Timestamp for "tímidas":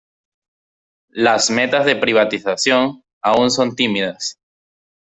3.75-4.39